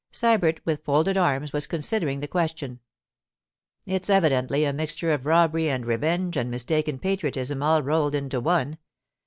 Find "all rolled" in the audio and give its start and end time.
7.61-8.15